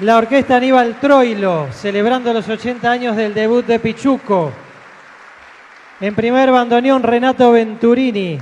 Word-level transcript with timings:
La 0.00 0.16
orquesta 0.16 0.58
Aníbal 0.58 1.00
Troilo, 1.00 1.72
celebrando 1.72 2.32
los 2.32 2.48
80 2.48 2.88
años 2.88 3.16
del 3.16 3.34
debut 3.34 3.66
de 3.66 3.80
Pichuco. 3.80 4.52
En 6.00 6.14
primer 6.14 6.52
bandoneón, 6.52 7.02
Renato 7.02 7.50
Venturini. 7.50 8.38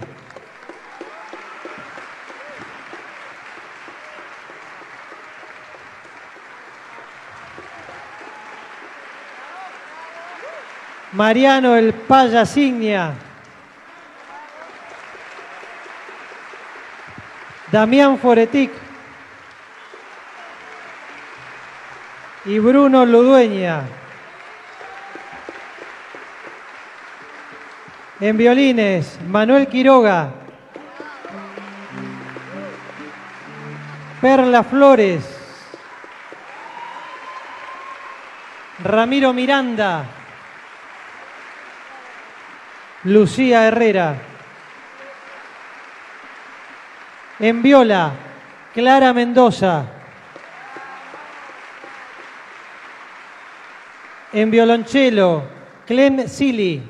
Mariano 11.13 11.75
el 11.75 11.95
Payasignia. 11.95 13.15
Damián 17.73 18.19
Foretic. 18.19 18.71
Y 22.47 22.61
Bruno 22.61 23.05
Ludueña. 23.05 23.83
En 28.21 28.37
violines, 28.37 29.19
Manuel 29.27 29.67
Quiroga. 29.67 30.31
Perla 34.21 34.63
Flores. 34.63 35.25
Ramiro 38.85 39.33
Miranda. 39.33 40.05
Lucía 43.03 43.67
Herrera. 43.67 44.17
En 47.41 47.61
viola, 47.61 48.13
Clara 48.73 49.13
Mendoza. 49.13 49.96
En 54.37 54.51
violonchelo, 54.51 55.45
Clem 55.87 56.29
Sili. 56.29 56.83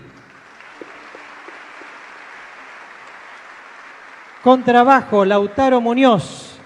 Contrabajo, 4.43 5.25
Lautaro 5.25 5.81
Muñoz. 5.81 6.59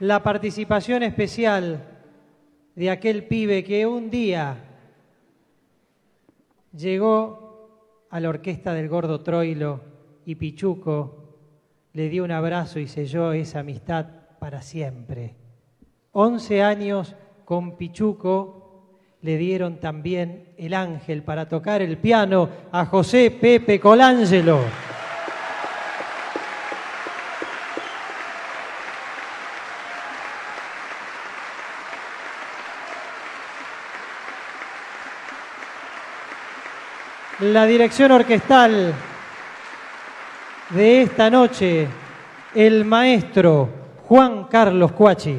La 0.00 0.20
participación 0.24 1.04
especial 1.04 2.00
de 2.74 2.90
aquel 2.90 3.28
pibe 3.28 3.62
que 3.62 3.86
un 3.86 4.10
día 4.10 4.56
llegó 6.76 8.08
a 8.10 8.18
la 8.18 8.30
orquesta 8.30 8.74
del 8.74 8.88
Gordo 8.88 9.20
Troilo 9.20 9.80
y 10.26 10.34
Pichuco 10.34 11.36
le 11.92 12.08
dio 12.08 12.24
un 12.24 12.32
abrazo 12.32 12.80
y 12.80 12.88
selló 12.88 13.32
esa 13.32 13.60
amistad 13.60 14.17
para 14.38 14.62
siempre. 14.62 15.34
Once 16.12 16.62
años 16.62 17.14
con 17.44 17.76
Pichuco 17.76 18.58
le 19.20 19.36
dieron 19.36 19.80
también 19.80 20.54
el 20.56 20.74
ángel 20.74 21.22
para 21.22 21.48
tocar 21.48 21.82
el 21.82 21.98
piano 21.98 22.48
a 22.70 22.86
José 22.86 23.30
Pepe 23.30 23.80
Colangelo. 23.80 24.60
La 37.40 37.66
dirección 37.66 38.10
orquestal 38.10 38.92
de 40.70 41.02
esta 41.02 41.30
noche, 41.30 41.86
el 42.52 42.84
maestro 42.84 43.77
Juan 44.08 44.44
Carlos 44.44 44.92
Cuachi. 44.92 45.38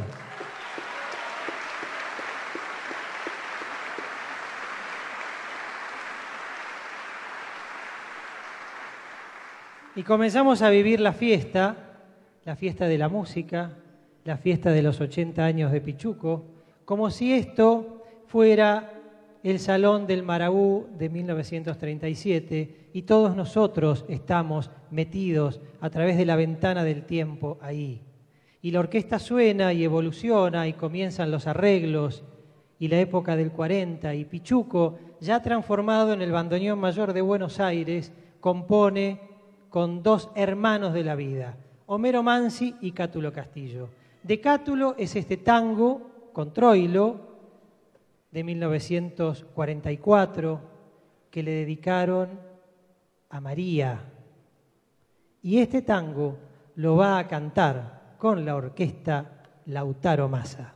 Y 9.95 10.03
comenzamos 10.03 10.61
a 10.61 10.69
vivir 10.69 10.99
la 10.99 11.13
fiesta, 11.13 11.77
la 12.45 12.55
fiesta 12.55 12.85
de 12.85 12.99
la 12.99 13.09
música, 13.09 13.71
la 14.23 14.37
fiesta 14.37 14.69
de 14.69 14.83
los 14.83 15.01
80 15.01 15.43
años 15.43 15.71
de 15.71 15.81
Pichuco, 15.81 16.45
como 16.85 17.09
si 17.09 17.33
esto 17.33 18.03
fuera 18.27 18.93
el 19.41 19.57
Salón 19.57 20.05
del 20.05 20.21
Marabú 20.21 20.85
de 20.95 21.09
1937 21.09 22.89
y 22.93 23.01
todos 23.01 23.35
nosotros 23.35 24.05
estamos 24.07 24.69
metidos 24.91 25.59
a 25.81 25.89
través 25.89 26.17
de 26.17 26.27
la 26.27 26.35
ventana 26.35 26.83
del 26.83 27.07
tiempo 27.07 27.57
ahí. 27.61 28.03
Y 28.61 28.71
la 28.71 28.79
orquesta 28.79 29.19
suena 29.19 29.73
y 29.73 29.83
evoluciona 29.83 30.67
y 30.67 30.73
comienzan 30.73 31.31
los 31.31 31.47
arreglos 31.47 32.23
y 32.77 32.87
la 32.87 32.99
época 32.99 33.35
del 33.35 33.51
40 33.51 34.13
y 34.15 34.25
Pichuco, 34.25 34.99
ya 35.19 35.41
transformado 35.41 36.13
en 36.13 36.21
el 36.21 36.31
bandoneón 36.31 36.79
mayor 36.79 37.13
de 37.13 37.21
Buenos 37.21 37.59
Aires, 37.59 38.13
compone 38.39 39.19
con 39.69 40.01
dos 40.01 40.29
hermanos 40.35 40.93
de 40.93 41.03
la 41.03 41.15
vida, 41.15 41.57
Homero 41.85 42.23
Mansi 42.23 42.75
y 42.81 42.91
Cátulo 42.91 43.33
Castillo. 43.33 43.89
De 44.23 44.39
Cátulo 44.39 44.95
es 44.97 45.15
este 45.15 45.37
tango 45.37 46.29
con 46.33 46.53
Troilo, 46.53 47.29
de 48.31 48.43
1944 48.43 50.61
que 51.29 51.43
le 51.43 51.51
dedicaron 51.51 52.39
a 53.29 53.41
María. 53.41 53.99
Y 55.41 55.59
este 55.59 55.81
tango 55.81 56.37
lo 56.75 56.95
va 56.95 57.19
a 57.19 57.27
cantar 57.27 57.98
con 58.19 58.43
la 58.43 58.53
orquesta 58.53 59.23
Lautaro 59.67 60.27
Massa. 60.27 60.73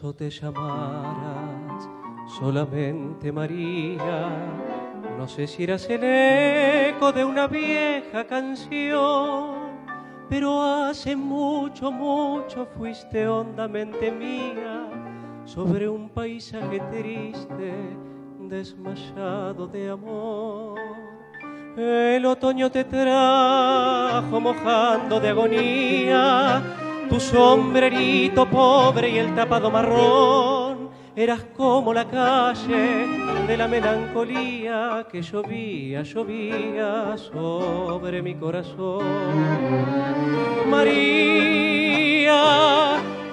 Te 0.00 0.30
llamaras 0.30 1.88
solamente 2.38 3.32
María. 3.32 4.28
No 5.18 5.26
sé 5.26 5.48
si 5.48 5.64
eras 5.64 5.88
el 5.90 6.04
eco 6.04 7.10
de 7.10 7.24
una 7.24 7.48
vieja 7.48 8.24
canción, 8.24 9.56
pero 10.28 10.62
hace 10.62 11.16
mucho, 11.16 11.90
mucho 11.90 12.66
fuiste 12.76 13.26
hondamente 13.26 14.12
mía 14.12 14.86
sobre 15.44 15.88
un 15.88 16.08
paisaje 16.10 16.78
triste, 16.92 17.74
desmayado 18.38 19.66
de 19.66 19.90
amor. 19.90 20.78
El 21.76 22.24
otoño 22.24 22.70
te 22.70 22.84
trajo 22.84 24.40
mojando 24.40 25.18
de 25.18 25.28
agonía 25.28 26.87
tu 27.08 27.18
sombrerito 27.20 28.48
pobre 28.48 29.10
y 29.10 29.18
el 29.18 29.34
tapado 29.34 29.70
marrón 29.70 30.90
eras 31.16 31.44
como 31.56 31.92
la 31.92 32.06
calle 32.06 33.06
de 33.48 33.56
la 33.56 33.66
melancolía 33.66 35.06
que 35.10 35.20
llovía, 35.20 36.02
llovía 36.02 37.16
sobre 37.16 38.22
mi 38.22 38.36
corazón. 38.36 39.04
María, 40.70 42.38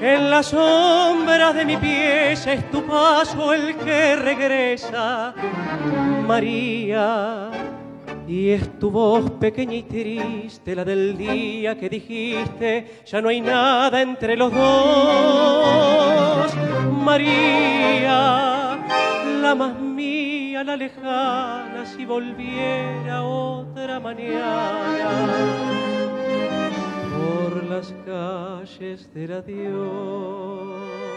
en 0.02 0.30
la 0.32 0.42
sombra 0.42 1.54
de 1.54 1.64
mi 1.66 1.78
pieza 1.78 2.54
es 2.54 2.72
tu 2.72 2.82
paso 2.84 3.54
el 3.54 3.76
que 3.76 4.16
regresa. 4.16 5.36
María, 6.26 7.52
y 8.28 8.50
es 8.50 8.80
tu 8.80 8.90
voz 8.90 9.30
pequeña 9.32 9.76
y 9.76 9.84
triste, 9.84 10.76
la 10.76 10.84
del 10.84 11.16
día 11.18 11.78
que 11.78 11.90
dijiste, 11.90 13.04
ya 13.06 13.22
no 13.22 13.30
hay 13.30 13.42
nada 13.42 14.02
entre 14.02 14.36
los 14.36 14.52
dos. 14.52 14.66
María, 17.04 18.80
la 19.42 19.56
más 19.56 19.80
mía, 19.80 20.64
la 20.64 20.76
lejana, 20.76 21.86
si 21.86 22.06
volviera 22.06 23.24
otra 23.24 24.00
mañana 24.00 25.10
por 27.16 27.64
las 27.66 27.94
calles 28.06 29.14
del 29.14 29.34
adiós. 29.34 31.15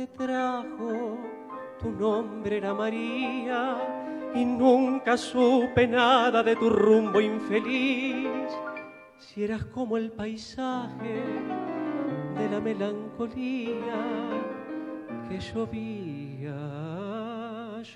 Te 0.00 0.06
trajo, 0.06 1.18
tu 1.78 1.90
nombre 1.90 2.56
era 2.56 2.72
María 2.72 3.76
y 4.34 4.46
nunca 4.46 5.18
supe 5.18 5.86
nada 5.86 6.42
de 6.42 6.56
tu 6.56 6.70
rumbo 6.70 7.20
infeliz. 7.20 8.50
Si 9.18 9.44
eras 9.44 9.66
como 9.66 9.98
el 9.98 10.10
paisaje 10.12 11.22
de 12.34 12.48
la 12.48 12.60
melancolía 12.60 14.00
que 15.28 15.38
llovía, 15.38 16.56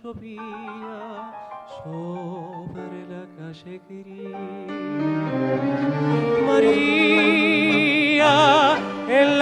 llovía 0.02 1.32
sobre 1.82 3.06
la 3.08 3.26
calle 3.38 3.80
gris. 3.88 4.28
María, 6.46 8.24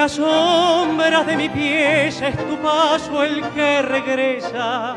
las 0.03 0.13
sombras 0.13 1.25
de 1.25 1.37
mi 1.37 1.49
pieza 1.49 2.27
es 2.27 2.37
tu 2.49 2.57
paso 2.57 3.23
el 3.23 3.41
que 3.51 3.83
regresa. 3.83 4.97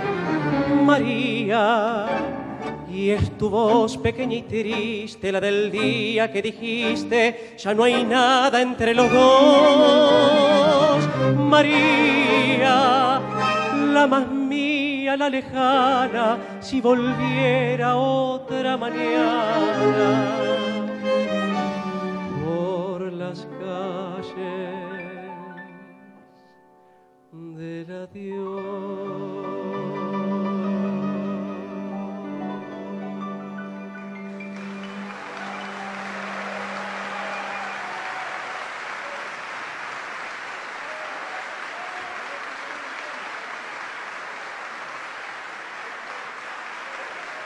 María, 0.84 2.08
y 2.90 3.12
es 3.12 3.38
tu 3.38 3.52
voz 3.52 4.00
pequeña 4.00 4.38
y 4.38 4.42
triste, 4.42 5.32
la 5.32 5.40
del 5.40 5.70
día 5.70 6.32
que 6.32 6.42
dijiste, 6.42 7.54
ya 7.56 7.76
no 7.76 7.84
hay 7.84 8.04
nada 8.04 8.60
entre 8.60 8.96
los 8.96 9.12
dos. 9.12 11.08
María, 11.38 13.22
la 13.94 14.08
más 14.08 14.28
mía, 14.28 15.16
la 15.16 15.30
lejana, 15.30 16.40
si 16.62 16.82
volviera 16.82 17.96
otra 17.96 18.76
mañana 18.76 20.26
por 22.44 23.14
las 23.14 23.48
calles 23.62 24.75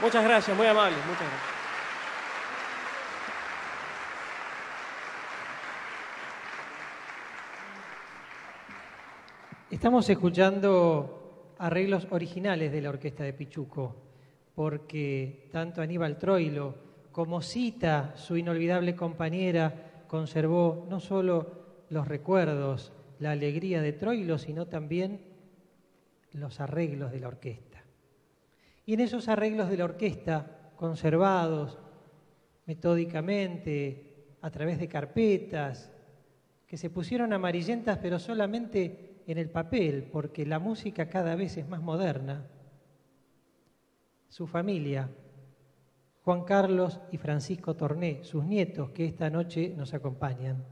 Muchas 0.01 0.23
gracias, 0.23 0.55
muy 0.57 0.65
amable. 0.65 0.95
Muchas 1.07 1.27
gracias. 1.27 1.58
Estamos 9.71 10.09
escuchando 10.09 11.53
arreglos 11.59 12.07
originales 12.09 12.71
de 12.71 12.81
la 12.81 12.89
orquesta 12.89 13.23
de 13.23 13.33
Pichuco, 13.33 13.95
porque 14.55 15.47
tanto 15.51 15.83
Aníbal 15.83 16.17
Troilo 16.17 16.73
como 17.11 17.43
Cita, 17.43 18.13
su 18.15 18.35
inolvidable 18.35 18.95
compañera, 18.95 20.05
conservó 20.07 20.87
no 20.89 20.99
solo 20.99 21.85
los 21.91 22.07
recuerdos, 22.07 22.91
la 23.19 23.29
alegría 23.29 23.83
de 23.83 23.93
Troilo, 23.93 24.39
sino 24.39 24.65
también 24.65 25.21
los 26.33 26.59
arreglos 26.59 27.11
de 27.11 27.19
la 27.19 27.27
orquesta. 27.27 27.83
Y 28.87 28.95
en 28.95 29.01
esos 29.01 29.27
arreglos 29.27 29.69
de 29.69 29.77
la 29.77 29.85
orquesta, 29.85 30.71
conservados 30.77 31.77
metódicamente 32.65 34.33
a 34.41 34.49
través 34.49 34.79
de 34.79 34.87
carpetas, 34.87 35.91
que 36.65 36.77
se 36.77 36.89
pusieron 36.89 37.33
amarillentas 37.33 37.99
pero 37.99 38.17
solamente 38.17 39.08
en 39.31 39.37
el 39.37 39.51
papel, 39.51 40.09
porque 40.11 40.43
la 40.43 40.57
música 40.57 41.07
cada 41.07 41.35
vez 41.35 41.55
es 41.57 41.69
más 41.69 41.81
moderna, 41.81 42.47
su 44.27 44.47
familia, 44.47 45.07
Juan 46.23 46.43
Carlos 46.43 46.99
y 47.11 47.17
Francisco 47.17 47.75
Torné, 47.75 48.23
sus 48.23 48.43
nietos 48.43 48.89
que 48.89 49.05
esta 49.05 49.29
noche 49.29 49.73
nos 49.77 49.93
acompañan. 49.93 50.65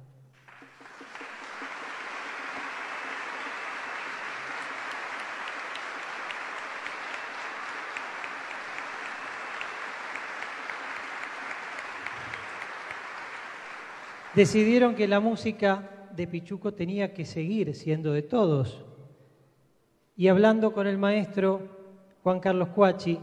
decidieron 14.33 14.93
que 14.93 15.07
la 15.07 15.19
música 15.19 15.96
de 16.17 16.27
Pichuco 16.27 16.73
tenía 16.73 17.13
que 17.13 17.25
seguir 17.25 17.75
siendo 17.75 18.11
de 18.11 18.23
todos. 18.23 18.83
Y 20.15 20.27
hablando 20.27 20.73
con 20.73 20.87
el 20.87 20.97
maestro 20.97 21.61
Juan 22.23 22.39
Carlos 22.39 22.69
Cuachi, 22.69 23.19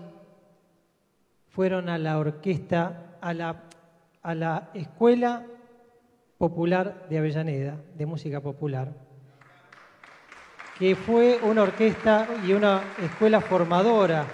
fueron 1.49 1.89
a 1.89 1.99
la 1.99 2.19
orquesta, 2.19 3.19
a 3.21 3.35
la, 3.35 3.65
a 4.23 4.35
la 4.35 4.71
Escuela 4.75 5.45
Popular 6.39 7.09
de 7.09 7.19
Avellaneda, 7.19 7.81
de 7.97 8.07
música 8.07 8.41
popular, 8.41 8.95
que 10.79 10.95
fue 10.95 11.41
una 11.43 11.63
orquesta 11.63 12.29
y 12.47 12.53
una 12.53 12.81
escuela 13.03 13.41
formadora 13.41 14.27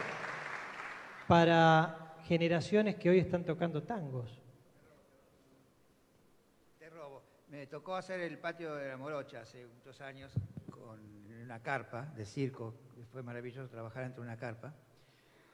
para 1.27 2.15
generaciones 2.25 2.97
que 2.97 3.09
hoy 3.09 3.19
están 3.21 3.45
tocando 3.45 3.83
tangos. 3.83 4.40
Me 7.51 7.67
tocó 7.67 7.97
hacer 7.97 8.21
el 8.21 8.39
patio 8.39 8.77
de 8.77 8.91
la 8.91 8.97
Morocha 8.97 9.41
hace 9.41 9.67
muchos 9.67 10.01
años 10.01 10.33
con 10.71 11.01
una 11.43 11.61
carpa 11.61 12.05
de 12.17 12.25
circo, 12.25 12.73
fue 13.11 13.25
maravilloso 13.25 13.69
trabajar 13.69 14.05
entre 14.05 14.21
una 14.21 14.37
carpa. 14.37 14.73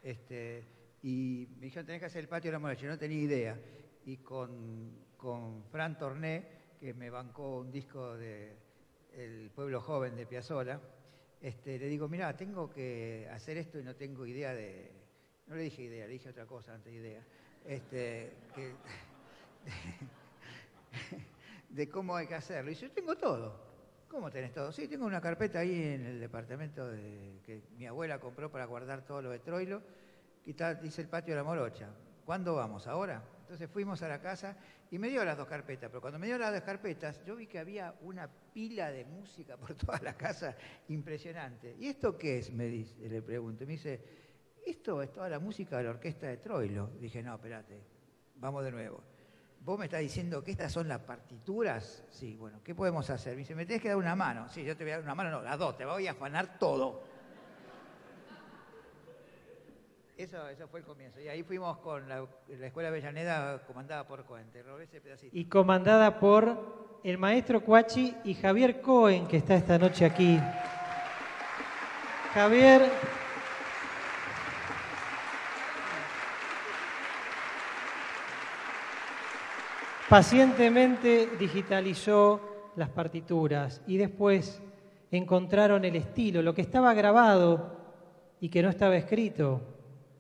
Este, 0.02 0.62
y 1.02 1.48
me 1.56 1.64
dijeron, 1.64 1.86
tenés 1.86 2.00
que 2.00 2.06
hacer 2.06 2.20
el 2.20 2.28
patio 2.28 2.50
de 2.50 2.52
la 2.52 2.58
Morocha, 2.58 2.82
yo 2.82 2.90
no 2.90 2.98
tenía 2.98 3.18
idea. 3.18 3.58
Y 4.04 4.18
con, 4.18 5.06
con 5.16 5.64
Fran 5.70 5.96
Torné, 5.96 6.46
que 6.78 6.92
me 6.92 7.08
bancó 7.08 7.60
un 7.60 7.72
disco 7.72 8.14
de 8.18 8.54
El 9.14 9.50
Pueblo 9.54 9.80
Joven 9.80 10.16
de 10.16 10.26
Piazzolla, 10.26 10.78
este, 11.40 11.78
le 11.78 11.86
digo, 11.86 12.10
mira, 12.10 12.36
tengo 12.36 12.68
que 12.68 13.26
hacer 13.32 13.56
esto 13.56 13.78
y 13.78 13.82
no 13.82 13.96
tengo 13.96 14.26
idea 14.26 14.52
de... 14.52 14.92
No 15.46 15.56
le 15.56 15.62
dije 15.62 15.84
idea, 15.84 16.04
le 16.06 16.12
dije 16.12 16.28
otra 16.28 16.44
cosa 16.44 16.74
antes 16.74 16.92
de 16.92 16.98
idea. 16.98 17.22
Este, 17.64 18.34
de 21.68 21.88
cómo 21.88 22.16
hay 22.16 22.26
que 22.26 22.34
hacerlo. 22.34 22.70
Y 22.70 22.74
yo 22.74 22.90
tengo 22.90 23.16
todo. 23.16 23.64
¿Cómo 24.08 24.30
tenés 24.30 24.52
todo? 24.52 24.72
Sí, 24.72 24.88
tengo 24.88 25.04
una 25.04 25.20
carpeta 25.20 25.58
ahí 25.60 25.82
en 25.82 26.06
el 26.06 26.20
departamento 26.20 26.86
de, 26.88 27.40
que 27.44 27.62
mi 27.76 27.86
abuela 27.86 28.18
compró 28.20 28.50
para 28.50 28.64
guardar 28.64 29.04
todo 29.04 29.22
lo 29.22 29.30
de 29.30 29.40
Troilo. 29.40 29.82
Y 30.44 30.50
está, 30.50 30.74
dice 30.74 31.02
el 31.02 31.08
patio 31.08 31.34
de 31.34 31.40
la 31.40 31.44
morocha. 31.44 31.88
¿Cuándo 32.24 32.54
vamos? 32.54 32.86
¿Ahora? 32.86 33.22
Entonces 33.42 33.68
fuimos 33.70 34.02
a 34.02 34.08
la 34.08 34.20
casa 34.20 34.56
y 34.90 34.98
me 34.98 35.08
dio 35.08 35.24
las 35.24 35.36
dos 35.36 35.46
carpetas. 35.48 35.90
Pero 35.90 36.00
cuando 36.00 36.18
me 36.18 36.26
dio 36.26 36.38
las 36.38 36.52
dos 36.52 36.62
carpetas, 36.62 37.22
yo 37.24 37.36
vi 37.36 37.46
que 37.46 37.58
había 37.58 37.94
una 38.02 38.28
pila 38.52 38.90
de 38.90 39.04
música 39.04 39.56
por 39.56 39.74
toda 39.74 39.98
la 40.00 40.16
casa 40.16 40.56
impresionante. 40.88 41.76
¿Y 41.78 41.88
esto 41.88 42.16
qué 42.16 42.38
es? 42.38 42.52
Me 42.52 42.66
dice, 42.66 43.08
le 43.08 43.22
pregunto. 43.22 43.66
Me 43.66 43.72
dice, 43.72 44.00
esto 44.64 45.02
es 45.02 45.12
toda 45.12 45.28
la 45.28 45.40
música 45.40 45.78
de 45.78 45.84
la 45.84 45.90
orquesta 45.90 46.28
de 46.28 46.36
Troilo. 46.38 46.90
Dije, 47.00 47.22
no, 47.22 47.34
espérate, 47.34 47.82
vamos 48.36 48.64
de 48.64 48.70
nuevo 48.70 49.15
vos 49.66 49.76
me 49.80 49.86
estás 49.86 50.00
diciendo 50.00 50.44
que 50.44 50.52
estas 50.52 50.72
son 50.72 50.86
las 50.86 51.00
partituras. 51.00 52.04
Sí, 52.08 52.36
bueno, 52.36 52.60
¿qué 52.62 52.72
podemos 52.72 53.10
hacer? 53.10 53.32
Me 53.32 53.40
dice, 53.40 53.56
me 53.56 53.66
tenés 53.66 53.82
que 53.82 53.88
dar 53.88 53.96
una 53.96 54.14
mano. 54.14 54.48
Sí, 54.48 54.62
yo 54.62 54.76
te 54.76 54.84
voy 54.84 54.92
a 54.92 54.96
dar 54.96 55.04
una 55.04 55.16
mano, 55.16 55.30
no, 55.30 55.42
las 55.42 55.58
dos, 55.58 55.76
te 55.76 55.84
voy 55.84 56.06
a 56.06 56.12
afanar 56.12 56.56
todo. 56.56 57.02
Eso, 60.16 60.48
eso 60.48 60.68
fue 60.68 60.80
el 60.80 60.86
comienzo. 60.86 61.20
Y 61.20 61.26
ahí 61.26 61.42
fuimos 61.42 61.78
con 61.78 62.08
la, 62.08 62.24
la 62.48 62.66
Escuela 62.68 62.90
Avellaneda 62.90 63.58
comandada 63.66 64.06
por 64.06 64.24
Cohen. 64.24 64.48
Te 64.52 64.62
robé 64.62 64.84
ese 64.84 65.00
pedacito. 65.00 65.36
Y 65.36 65.46
comandada 65.46 66.20
por 66.20 67.00
el 67.02 67.18
maestro 67.18 67.60
Cuachi 67.60 68.16
y 68.22 68.34
Javier 68.34 68.80
Cohen, 68.80 69.26
que 69.26 69.38
está 69.38 69.56
esta 69.56 69.78
noche 69.78 70.06
aquí. 70.06 70.40
Javier 72.32 72.88
pacientemente 80.08 81.30
digitalizó 81.38 82.40
las 82.76 82.88
partituras 82.90 83.82
y 83.86 83.96
después 83.96 84.62
encontraron 85.10 85.84
el 85.84 85.96
estilo, 85.96 86.42
lo 86.42 86.54
que 86.54 86.62
estaba 86.62 86.94
grabado 86.94 87.76
y 88.40 88.48
que 88.48 88.62
no 88.62 88.68
estaba 88.68 88.96
escrito, 88.96 89.60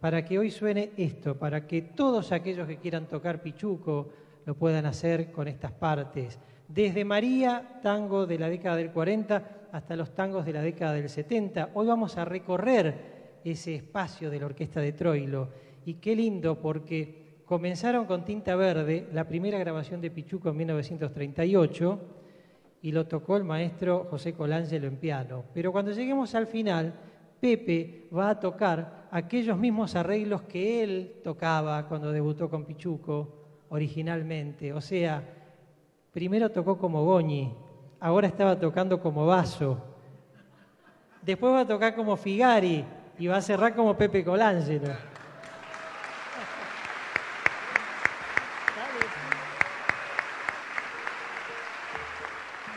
para 0.00 0.24
que 0.24 0.38
hoy 0.38 0.50
suene 0.50 0.90
esto, 0.96 1.38
para 1.38 1.66
que 1.66 1.82
todos 1.82 2.32
aquellos 2.32 2.66
que 2.66 2.78
quieran 2.78 3.06
tocar 3.06 3.42
pichuco 3.42 4.08
lo 4.44 4.54
puedan 4.54 4.86
hacer 4.86 5.30
con 5.30 5.48
estas 5.48 5.72
partes. 5.72 6.38
Desde 6.68 7.04
María, 7.04 7.78
tango 7.82 8.26
de 8.26 8.38
la 8.38 8.48
década 8.48 8.76
del 8.76 8.90
40, 8.90 9.68
hasta 9.72 9.96
los 9.96 10.14
tangos 10.14 10.44
de 10.44 10.52
la 10.52 10.62
década 10.62 10.94
del 10.94 11.08
70. 11.08 11.70
Hoy 11.74 11.86
vamos 11.86 12.16
a 12.16 12.24
recorrer 12.24 13.40
ese 13.44 13.76
espacio 13.76 14.30
de 14.30 14.40
la 14.40 14.46
orquesta 14.46 14.80
de 14.80 14.92
Troilo. 14.92 15.48
Y 15.84 15.94
qué 15.94 16.16
lindo 16.16 16.60
porque 16.60 17.25
Comenzaron 17.46 18.06
con 18.06 18.24
Tinta 18.24 18.56
Verde, 18.56 19.06
la 19.12 19.22
primera 19.22 19.56
grabación 19.56 20.00
de 20.00 20.10
Pichuco 20.10 20.48
en 20.48 20.56
1938, 20.56 22.00
y 22.82 22.90
lo 22.90 23.06
tocó 23.06 23.36
el 23.36 23.44
maestro 23.44 24.08
José 24.10 24.32
Colangelo 24.34 24.88
en 24.88 24.96
piano. 24.96 25.44
Pero 25.54 25.70
cuando 25.70 25.92
lleguemos 25.92 26.34
al 26.34 26.48
final, 26.48 26.92
Pepe 27.38 28.08
va 28.12 28.30
a 28.30 28.40
tocar 28.40 29.06
aquellos 29.12 29.56
mismos 29.56 29.94
arreglos 29.94 30.42
que 30.42 30.82
él 30.82 31.20
tocaba 31.22 31.86
cuando 31.86 32.10
debutó 32.10 32.50
con 32.50 32.64
Pichuco 32.64 33.28
originalmente. 33.68 34.72
O 34.72 34.80
sea, 34.80 35.22
primero 36.12 36.50
tocó 36.50 36.76
como 36.76 37.04
Goñi, 37.04 37.54
ahora 38.00 38.26
estaba 38.26 38.58
tocando 38.58 39.00
como 39.00 39.24
Vaso, 39.24 39.78
después 41.22 41.52
va 41.52 41.60
a 41.60 41.66
tocar 41.66 41.94
como 41.94 42.16
Figari 42.16 42.84
y 43.20 43.28
va 43.28 43.36
a 43.36 43.40
cerrar 43.40 43.76
como 43.76 43.96
Pepe 43.96 44.24
Colangelo. 44.24 45.15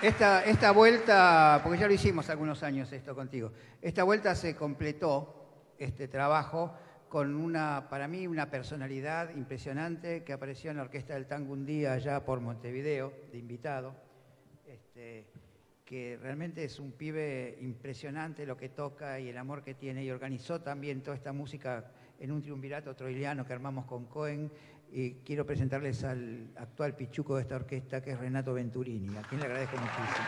Esta, 0.01 0.45
esta 0.45 0.71
vuelta, 0.71 1.59
porque 1.61 1.77
ya 1.77 1.85
lo 1.85 1.93
hicimos 1.93 2.29
algunos 2.29 2.63
años 2.63 2.89
esto 2.93 3.13
contigo, 3.13 3.51
esta 3.81 4.03
vuelta 4.05 4.33
se 4.33 4.55
completó, 4.55 5.75
este 5.77 6.07
trabajo, 6.07 6.73
con 7.09 7.35
una, 7.35 7.89
para 7.89 8.07
mí, 8.07 8.25
una 8.25 8.49
personalidad 8.49 9.35
impresionante 9.35 10.23
que 10.23 10.31
apareció 10.31 10.71
en 10.71 10.77
la 10.77 10.83
Orquesta 10.83 11.15
del 11.15 11.27
Tango 11.27 11.51
un 11.51 11.65
día 11.65 11.91
allá 11.91 12.23
por 12.23 12.39
Montevideo, 12.39 13.11
de 13.29 13.39
invitado, 13.39 13.93
este, 14.65 15.27
que 15.83 16.17
realmente 16.21 16.63
es 16.63 16.79
un 16.79 16.93
pibe 16.93 17.57
impresionante 17.59 18.45
lo 18.45 18.55
que 18.55 18.69
toca 18.69 19.19
y 19.19 19.27
el 19.27 19.37
amor 19.37 19.63
que 19.63 19.73
tiene, 19.73 20.05
y 20.05 20.11
organizó 20.11 20.61
también 20.61 21.03
toda 21.03 21.17
esta 21.17 21.33
música 21.33 21.91
en 22.21 22.31
un 22.31 22.41
triunvirato 22.41 22.95
troiliano 22.95 23.45
que 23.45 23.51
armamos 23.51 23.85
con 23.85 24.05
Cohen 24.05 24.49
y 24.91 25.15
quiero 25.23 25.45
presentarles 25.45 26.03
al 26.03 26.51
actual 26.55 26.95
pichuco 26.95 27.35
de 27.35 27.43
esta 27.43 27.55
orquesta, 27.55 28.01
que 28.01 28.11
es 28.11 28.19
Renato 28.19 28.53
Venturini, 28.53 29.15
a 29.17 29.21
quien 29.21 29.39
le 29.39 29.47
agradezco 29.47 29.77
muchísimo. 29.77 30.27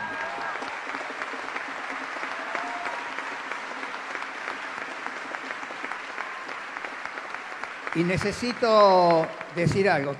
Y 7.94 8.04
necesito 8.04 9.26
decir 9.54 9.88
algo. 9.90 10.14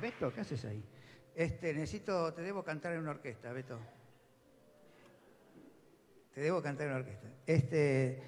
Beto, 0.00 0.32
¿qué 0.32 0.40
haces 0.40 0.64
ahí? 0.64 0.82
Este, 1.34 1.74
necesito, 1.74 2.32
te 2.32 2.42
debo 2.42 2.62
cantar 2.62 2.92
en 2.92 3.00
una 3.00 3.10
orquesta, 3.10 3.52
Beto. 3.52 3.78
Te 6.32 6.40
debo 6.40 6.62
cantar 6.62 6.86
en 6.86 6.92
una 6.92 7.00
orquesta. 7.00 7.28
Este, 7.46 8.22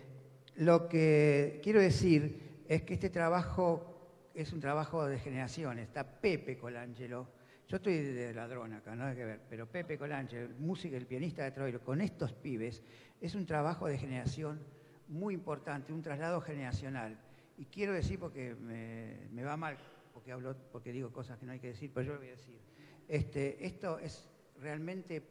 lo 0.57 0.89
que 0.89 1.61
quiero 1.63 1.81
decir 1.81 2.65
es 2.69 2.83
que 2.83 2.95
este 2.95 3.11
trabajo 3.11 3.96
es 4.37 4.53
un 4.53 4.61
trabajo 4.61 5.07
de 5.07 5.19
generación. 5.19 5.79
Está 5.79 6.05
Pepe 6.05 6.59
Colangelo. 6.59 7.27
Yo 7.69 7.79
estoy 7.79 7.99
de 7.99 8.35
ladrón 8.35 8.75
acá, 8.75 8.95
no 8.95 9.07
hay 9.07 9.17
que 9.17 9.25
ver, 9.25 9.41
pero 9.49 9.67
Pepe 9.67 9.99
Colangelo, 9.99 10.43
el 10.43 10.55
músico, 10.55 10.95
el 10.95 11.07
pianista 11.07 11.43
de 11.43 11.51
Troilo, 11.51 11.81
con 11.81 12.01
estos 12.01 12.33
pibes, 12.33 12.83
es 13.21 13.35
un 13.35 13.45
trabajo 13.45 13.89
de 13.89 13.99
generación 13.99 14.61
muy 15.09 15.35
importante, 15.35 15.93
un 15.93 16.03
traslado 16.03 16.41
generacional. 16.41 17.19
Y 17.59 17.65
quiero 17.65 17.95
decir, 17.95 18.21
porque 18.21 18.55
me, 18.55 19.43
va 19.43 19.57
mal, 19.57 19.79
porque 20.13 20.31
hablo, 20.31 20.55
porque 20.71 20.93
digo 20.93 21.11
cosas 21.11 21.39
que 21.39 21.47
no 21.47 21.53
hay 21.53 21.59
que 21.59 21.69
decir, 21.69 21.91
pero 21.93 22.07
yo 22.07 22.13
lo 22.13 22.19
voy 22.19 22.29
a 22.29 22.33
decir. 22.33 22.61
Este, 23.09 23.67
esto 23.67 23.99
es 23.99 24.29
realmente 24.61 25.23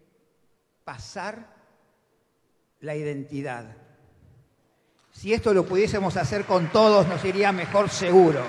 pasar 0.83 1.55
la 2.81 2.95
identidad. 2.95 3.77
Si 5.11 5.31
esto 5.31 5.53
lo 5.53 5.65
pudiésemos 5.65 6.17
hacer 6.17 6.43
con 6.43 6.69
todos, 6.71 7.07
nos 7.07 7.23
iría 7.23 7.53
mejor 7.53 7.89
seguro. 7.89 8.43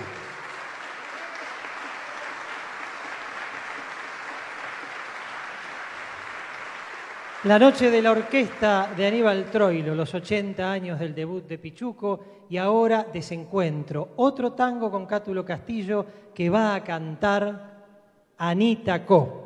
La 7.47 7.61
noche 7.61 7.93
de 7.93 8.03
la 8.03 8.11
orquesta 8.11 8.91
de 8.97 9.07
Aníbal 9.07 9.45
Troilo, 9.53 9.95
los 9.95 10.13
80 10.13 10.69
años 10.69 10.99
del 10.99 11.15
debut 11.15 11.47
de 11.47 11.59
Pichuco 11.59 12.47
y 12.51 12.57
ahora 12.57 13.07
Desencuentro, 13.13 14.15
otro 14.17 14.55
tango 14.55 14.91
con 14.91 15.07
Cátulo 15.07 15.45
Castillo 15.45 16.05
que 16.35 16.51
va 16.51 16.75
a 16.75 16.83
cantar 16.83 18.35
Anita 18.37 19.07
Co. 19.07 19.46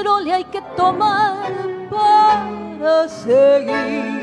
qué 0.00 0.04
trole 0.04 0.32
hay 0.32 0.44
que 0.44 0.62
tomar 0.76 1.52
para 1.90 3.08
seguir. 3.08 4.22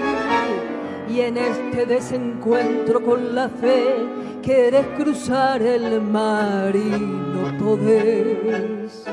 Y 1.09 1.21
en 1.21 1.37
este 1.37 1.85
desencuentro 1.85 3.01
con 3.03 3.35
la 3.35 3.49
fe 3.49 3.95
quieres 4.41 4.85
cruzar 4.97 5.61
el 5.61 6.01
mar 6.01 6.75
y 6.75 6.89
no 6.89 7.57
podés. 7.63 9.05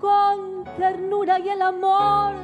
con 0.00 0.64
ternura 0.76 1.40
y 1.40 1.48
el 1.48 1.62
amor 1.62 2.34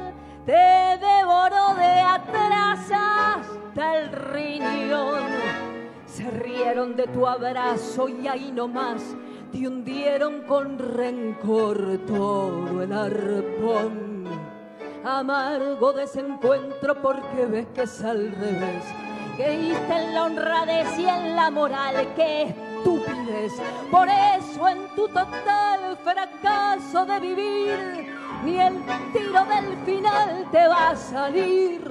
te 0.45 0.51
devoró 0.51 1.75
de 1.75 2.01
atrás 2.01 2.91
hasta 2.91 3.99
el 3.99 4.11
riñón. 4.11 5.23
Se 6.05 6.29
rieron 6.29 6.97
de 6.97 7.07
tu 7.07 7.25
abrazo 7.25 8.09
y 8.09 8.27
ahí 8.27 8.51
nomás 8.51 9.15
te 9.55 9.67
hundieron 9.67 10.41
con 10.41 10.77
rencor 10.77 11.99
todo 12.05 12.81
el 12.81 12.91
arpón. 12.91 14.25
Amargo 15.05 15.93
desencuentro 15.93 17.01
porque 17.01 17.45
ves 17.45 17.67
que 17.73 17.83
es 17.83 18.03
al 18.03 18.31
revés. 18.33 18.83
Creíste 19.37 19.93
en 19.93 20.13
la 20.13 20.25
honradez 20.25 20.99
y 20.99 21.07
en 21.07 21.35
la 21.37 21.49
moral 21.51 22.13
que 22.15 22.43
estúpides. 22.43 23.53
Por 23.89 24.09
eso 24.09 24.67
en 24.67 24.87
tu 24.93 25.07
total 25.07 25.97
fracaso 26.03 27.05
de 27.05 27.19
vivir, 27.21 28.13
ni 28.43 28.59
el 28.59 28.75
tiro 29.13 29.45
del 29.45 29.77
final 29.85 30.47
te 30.51 30.67
va 30.67 30.89
a 30.89 30.95
salir. 30.97 31.81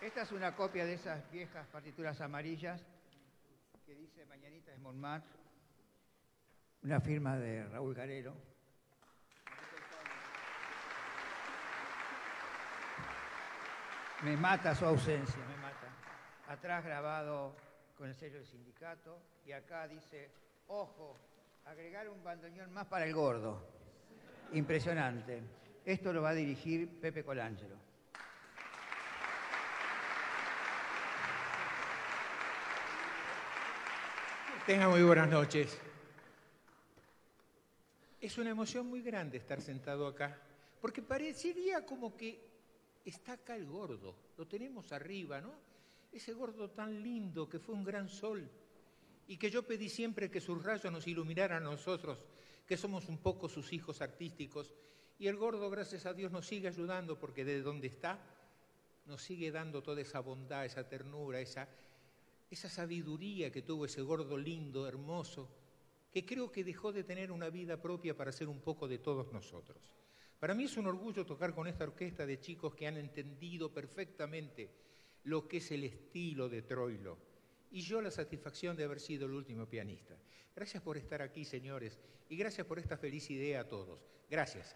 Esta 0.00 0.22
es 0.22 0.30
una 0.30 0.54
copia 0.54 0.84
de 0.84 0.94
esas 0.94 1.28
viejas 1.32 1.66
partituras 1.66 2.20
amarillas 2.20 2.80
que 3.84 3.96
dice 3.96 4.24
Mañanita 4.26 4.70
de 4.70 4.78
Montmartre, 4.78 5.36
una 6.84 7.00
firma 7.00 7.36
de 7.36 7.66
Raúl 7.66 7.94
Garero. 7.94 8.32
Me 14.22 14.36
mata 14.36 14.72
su 14.76 14.84
ausencia, 14.86 15.44
me 15.48 15.56
mata. 15.56 15.88
Atrás 16.46 16.84
grabado 16.84 17.56
con 17.96 18.08
el 18.08 18.14
sello 18.14 18.36
del 18.36 18.46
sindicato 18.46 19.20
y 19.44 19.50
acá 19.50 19.88
dice, 19.88 20.30
ojo, 20.68 21.16
agregar 21.64 22.08
un 22.08 22.22
bandoneón 22.22 22.72
más 22.72 22.86
para 22.86 23.04
el 23.04 23.14
gordo. 23.14 23.66
Impresionante. 24.52 25.42
Esto 25.84 26.12
lo 26.12 26.22
va 26.22 26.30
a 26.30 26.34
dirigir 26.34 27.00
Pepe 27.00 27.24
Colangelo. 27.24 27.87
Tenga 34.68 34.86
muy 34.86 35.02
buenas 35.02 35.30
noches. 35.30 35.78
Es 38.20 38.36
una 38.36 38.50
emoción 38.50 38.86
muy 38.86 39.00
grande 39.00 39.38
estar 39.38 39.62
sentado 39.62 40.06
acá, 40.06 40.38
porque 40.82 41.00
parecería 41.00 41.86
como 41.86 42.14
que 42.14 42.38
está 43.02 43.32
acá 43.32 43.56
el 43.56 43.64
gordo, 43.64 44.14
lo 44.36 44.46
tenemos 44.46 44.92
arriba, 44.92 45.40
¿no? 45.40 45.54
Ese 46.12 46.34
gordo 46.34 46.68
tan 46.68 47.02
lindo 47.02 47.48
que 47.48 47.58
fue 47.58 47.74
un 47.74 47.82
gran 47.82 48.10
sol 48.10 48.46
y 49.26 49.38
que 49.38 49.50
yo 49.50 49.66
pedí 49.66 49.88
siempre 49.88 50.30
que 50.30 50.42
sus 50.42 50.62
rayos 50.62 50.92
nos 50.92 51.06
iluminaran 51.06 51.62
a 51.62 51.70
nosotros, 51.70 52.18
que 52.66 52.76
somos 52.76 53.08
un 53.08 53.16
poco 53.16 53.48
sus 53.48 53.72
hijos 53.72 54.02
artísticos. 54.02 54.74
Y 55.18 55.28
el 55.28 55.36
gordo, 55.36 55.70
gracias 55.70 56.04
a 56.04 56.12
Dios, 56.12 56.30
nos 56.30 56.46
sigue 56.46 56.68
ayudando 56.68 57.18
porque 57.18 57.42
de 57.42 57.62
donde 57.62 57.86
está 57.86 58.18
nos 59.08 59.22
sigue 59.22 59.50
dando 59.50 59.82
toda 59.82 60.02
esa 60.02 60.20
bondad, 60.20 60.66
esa 60.66 60.86
ternura, 60.86 61.40
esa, 61.40 61.66
esa 62.50 62.68
sabiduría 62.68 63.52
que 63.52 63.62
tuvo 63.62 63.84
ese 63.84 64.02
gordo 64.02 64.36
lindo, 64.36 64.88
hermoso, 64.88 65.48
que 66.10 66.24
creo 66.24 66.50
que 66.50 66.64
dejó 66.64 66.92
de 66.92 67.04
tener 67.04 67.30
una 67.30 67.50
vida 67.50 67.80
propia 67.80 68.16
para 68.16 68.32
ser 68.32 68.48
un 68.48 68.60
poco 68.60 68.88
de 68.88 68.98
todos 68.98 69.32
nosotros. 69.32 69.92
Para 70.38 70.54
mí 70.54 70.64
es 70.64 70.76
un 70.76 70.86
orgullo 70.86 71.26
tocar 71.26 71.54
con 71.54 71.66
esta 71.66 71.84
orquesta 71.84 72.24
de 72.24 72.40
chicos 72.40 72.74
que 72.74 72.86
han 72.86 72.96
entendido 72.96 73.72
perfectamente 73.72 74.70
lo 75.24 75.48
que 75.48 75.58
es 75.58 75.70
el 75.72 75.84
estilo 75.84 76.48
de 76.48 76.62
Troilo. 76.62 77.18
Y 77.70 77.82
yo 77.82 78.00
la 78.00 78.10
satisfacción 78.10 78.76
de 78.76 78.84
haber 78.84 79.00
sido 79.00 79.26
el 79.26 79.32
último 79.32 79.66
pianista. 79.66 80.16
Gracias 80.54 80.82
por 80.82 80.96
estar 80.96 81.20
aquí, 81.20 81.44
señores, 81.44 81.98
y 82.28 82.36
gracias 82.36 82.66
por 82.66 82.78
esta 82.78 82.96
feliz 82.96 83.30
idea 83.30 83.60
a 83.60 83.68
todos. 83.68 84.00
Gracias. 84.30 84.74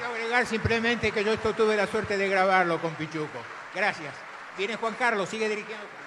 Quiero 0.00 0.14
agregar 0.14 0.46
simplemente 0.46 1.12
que 1.12 1.22
yo 1.22 1.34
esto 1.34 1.52
tuve 1.52 1.76
la 1.76 1.86
suerte 1.86 2.16
de 2.16 2.26
grabarlo 2.26 2.80
con 2.80 2.94
Pichuco. 2.94 3.38
Gracias. 3.74 4.14
Viene 4.56 4.76
Juan 4.76 4.94
Carlos, 4.94 5.28
sigue 5.28 5.46
dirigiendo. 5.46 5.99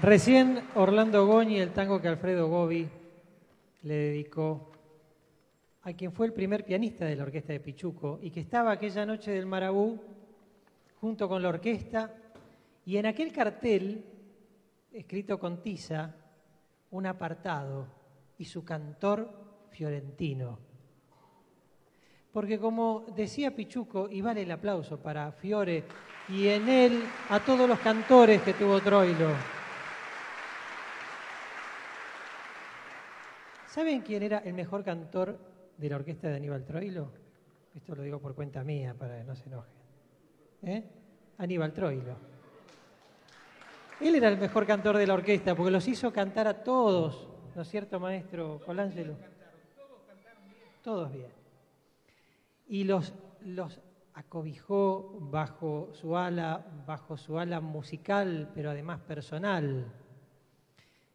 Recién 0.00 0.62
Orlando 0.76 1.26
Goñi, 1.26 1.58
el 1.58 1.72
tango 1.72 2.00
que 2.00 2.06
Alfredo 2.06 2.46
Gobi 2.46 2.88
le 3.82 3.94
dedicó 3.94 4.70
a 5.82 5.92
quien 5.92 6.12
fue 6.12 6.26
el 6.26 6.32
primer 6.32 6.64
pianista 6.64 7.04
de 7.04 7.16
la 7.16 7.24
orquesta 7.24 7.52
de 7.52 7.58
Pichuco 7.58 8.20
y 8.22 8.30
que 8.30 8.38
estaba 8.38 8.70
aquella 8.70 9.04
noche 9.04 9.32
del 9.32 9.46
Marabú 9.46 9.98
junto 11.00 11.28
con 11.28 11.42
la 11.42 11.48
orquesta 11.48 12.14
y 12.86 12.96
en 12.96 13.06
aquel 13.06 13.32
cartel, 13.32 14.04
escrito 14.92 15.36
con 15.36 15.62
tiza, 15.62 16.14
un 16.92 17.04
apartado 17.04 17.88
y 18.38 18.44
su 18.44 18.64
cantor 18.64 19.28
fiorentino. 19.72 20.60
Porque 22.32 22.60
como 22.60 23.04
decía 23.16 23.56
Pichuco, 23.56 24.08
y 24.08 24.20
vale 24.20 24.42
el 24.42 24.50
aplauso 24.52 24.98
para 24.98 25.32
Fiore 25.32 25.82
y 26.28 26.46
en 26.46 26.68
él 26.68 27.02
a 27.30 27.40
todos 27.40 27.68
los 27.68 27.80
cantores 27.80 28.42
que 28.42 28.54
tuvo 28.54 28.80
Troilo. 28.80 29.57
¿Saben 33.78 34.00
quién 34.00 34.24
era 34.24 34.38
el 34.38 34.54
mejor 34.54 34.82
cantor 34.82 35.38
de 35.76 35.88
la 35.88 35.94
orquesta 35.94 36.26
de 36.26 36.34
Aníbal 36.34 36.64
Troilo? 36.64 37.12
Esto 37.76 37.94
lo 37.94 38.02
digo 38.02 38.18
por 38.18 38.34
cuenta 38.34 38.64
mía, 38.64 38.92
para 38.98 39.18
que 39.18 39.22
no 39.22 39.36
se 39.36 39.46
enojen. 39.46 39.72
¿Eh? 40.64 40.82
Aníbal 41.38 41.72
Troilo. 41.72 42.16
Él 44.00 44.16
era 44.16 44.30
el 44.30 44.36
mejor 44.36 44.66
cantor 44.66 44.96
de 44.96 45.06
la 45.06 45.14
orquesta 45.14 45.54
porque 45.54 45.70
los 45.70 45.86
hizo 45.86 46.12
cantar 46.12 46.48
a 46.48 46.64
todos, 46.64 47.28
¿no 47.54 47.62
es 47.62 47.68
cierto, 47.68 48.00
maestro 48.00 48.60
Colangelo? 48.66 49.14
Todos 50.82 51.12
bien. 51.12 51.30
Y 52.66 52.82
los, 52.82 53.14
los 53.42 53.80
acobijó 54.14 55.18
bajo 55.20 55.90
su 55.92 56.16
ala, 56.16 56.66
bajo 56.84 57.16
su 57.16 57.38
ala 57.38 57.60
musical, 57.60 58.50
pero 58.52 58.70
además 58.70 58.98
personal. 59.02 59.86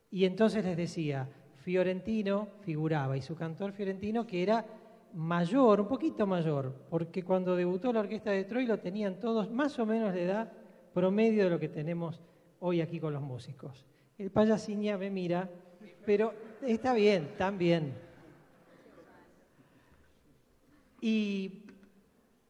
Y 0.10 0.24
entonces 0.24 0.64
les 0.64 0.78
decía, 0.78 1.28
Fiorentino 1.64 2.50
figuraba, 2.60 3.16
y 3.16 3.22
su 3.22 3.36
cantor 3.36 3.72
Fiorentino, 3.72 4.28
que 4.28 4.44
era 4.44 4.66
mayor, 5.14 5.80
un 5.80 5.88
poquito 5.88 6.28
mayor, 6.28 6.74
porque 6.90 7.24
cuando 7.24 7.56
debutó 7.56 7.94
la 7.94 8.02
orquesta 8.02 8.32
de 8.32 8.44
Troilo 8.44 8.80
tenían 8.80 9.18
todos 9.20 9.50
más 9.50 9.80
o 9.80 9.86
menos 9.86 10.14
la 10.14 10.22
edad 10.22 10.52
promedio 10.94 11.46
de 11.46 11.50
lo 11.50 11.60
que 11.60 11.70
tenemos 11.70 12.20
hoy 12.60 12.82
aquí 12.82 13.00
con 13.00 13.14
los 13.14 13.22
músicos. 13.22 13.86
El 14.18 14.30
payasiña 14.30 14.98
me 14.98 15.10
mira, 15.10 15.50
pero 16.06 16.34
está 16.62 16.94
bien, 16.94 17.30
también. 17.38 17.94
Y 21.00 21.64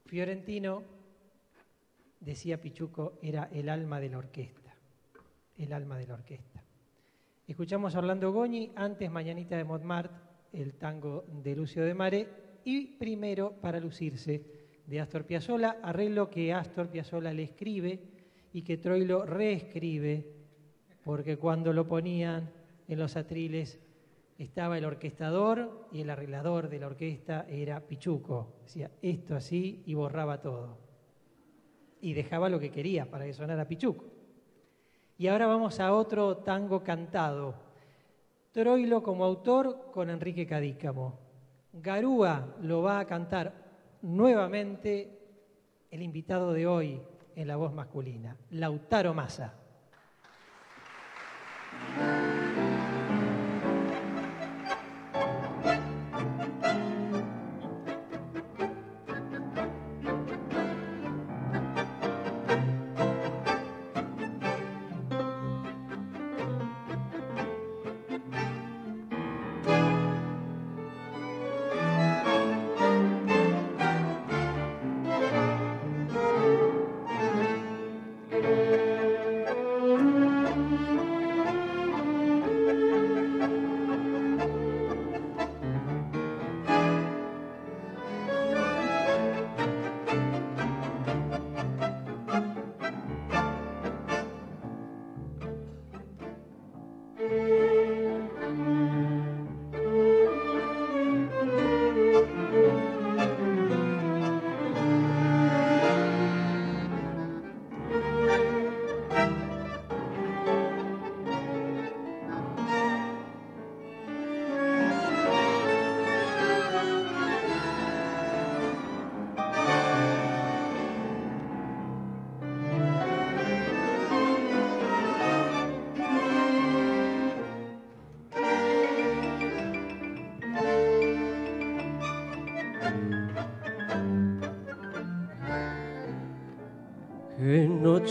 Fiorentino, 0.07 0.81
decía 2.19 2.59
Pichuco, 2.59 3.19
era 3.21 3.47
el 3.51 3.69
alma 3.69 3.99
de 3.99 4.09
la 4.09 4.17
orquesta, 4.17 4.73
el 5.57 5.71
alma 5.71 5.99
de 5.99 6.07
la 6.07 6.15
orquesta. 6.15 6.52
Escuchamos 7.53 7.93
a 7.93 7.99
Orlando 7.99 8.31
Goñi, 8.31 8.71
antes 8.75 9.11
Mañanita 9.11 9.55
de 9.55 9.63
Montmartre, 9.63 10.17
el 10.53 10.73
tango 10.73 11.23
de 11.43 11.55
Lucio 11.55 11.85
de 11.85 11.93
Mare, 11.93 12.27
y 12.63 12.97
primero 12.97 13.51
Para 13.61 13.79
lucirse 13.79 14.43
de 14.87 14.99
Astor 14.99 15.25
Piazzolla, 15.25 15.77
arreglo 15.83 16.31
que 16.31 16.51
Astor 16.51 16.87
Piazzolla 16.89 17.31
le 17.31 17.43
escribe 17.43 17.99
y 18.53 18.63
que 18.63 18.77
Troilo 18.77 19.23
reescribe, 19.27 20.33
porque 21.03 21.37
cuando 21.37 21.73
lo 21.73 21.87
ponían 21.87 22.49
en 22.87 22.97
los 22.97 23.15
atriles 23.17 23.79
estaba 24.39 24.79
el 24.79 24.85
orquestador 24.85 25.89
y 25.91 26.01
el 26.01 26.09
arreglador 26.09 26.69
de 26.69 26.79
la 26.79 26.87
orquesta 26.87 27.45
era 27.47 27.81
Pichuco. 27.81 28.61
Decía 28.63 28.89
esto 28.99 29.35
así 29.35 29.83
y 29.85 29.93
borraba 29.93 30.41
todo. 30.41 30.79
Y 32.01 32.13
dejaba 32.13 32.49
lo 32.49 32.59
que 32.59 32.71
quería 32.71 33.11
para 33.11 33.25
que 33.25 33.33
sonara 33.33 33.67
Pichuco. 33.67 34.12
Y 35.17 35.27
ahora 35.27 35.47
vamos 35.47 35.79
a 35.79 35.93
otro 35.93 36.37
tango 36.37 36.83
cantado. 36.83 37.55
Troilo 38.51 39.01
como 39.01 39.23
autor 39.23 39.91
con 39.91 40.09
Enrique 40.09 40.45
Cadícamo. 40.45 41.19
Garúa 41.73 42.55
lo 42.61 42.81
va 42.81 42.99
a 42.99 43.05
cantar 43.05 43.53
nuevamente 44.01 45.19
el 45.89 46.01
invitado 46.01 46.53
de 46.53 46.67
hoy 46.67 47.01
en 47.35 47.47
la 47.47 47.55
voz 47.55 47.73
masculina, 47.73 48.35
Lautaro 48.51 49.13
Massa. 49.13 49.53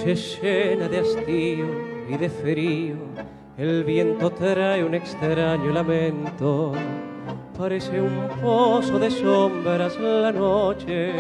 Llena 0.05 0.89
de 0.89 0.99
hastío 0.99 1.67
y 2.09 2.17
de 2.17 2.29
frío, 2.29 2.97
el 3.57 3.85
viento 3.85 4.31
trae 4.31 4.85
un 4.85 4.95
extraño 4.95 5.71
lamento. 5.73 6.73
Parece 7.57 8.01
un 8.01 8.29
pozo 8.43 8.99
de 8.99 9.11
sombras 9.11 9.99
la 10.01 10.33
noche 10.33 11.13